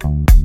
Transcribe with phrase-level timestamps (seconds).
[0.00, 0.37] Bye.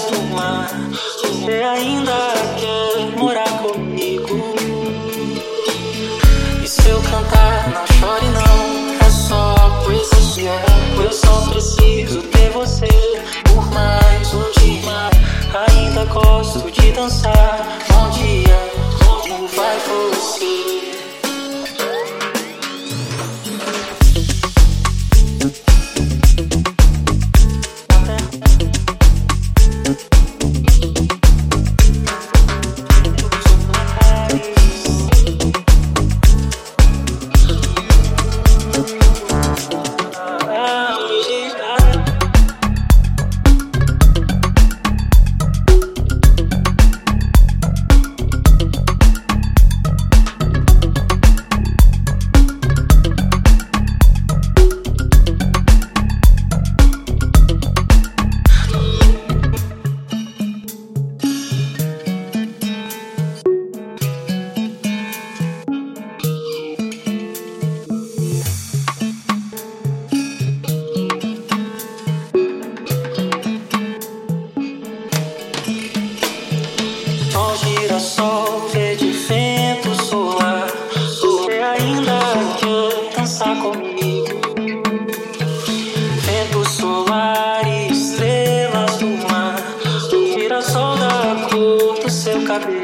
[0.00, 0.70] acostumar.
[1.20, 2.12] Você ainda
[2.58, 4.54] quer morar comigo?
[6.62, 8.49] E se eu cantar, não chore não.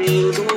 [0.07, 0.56] you.